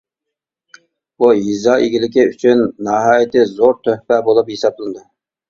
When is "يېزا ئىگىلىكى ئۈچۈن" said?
1.39-2.65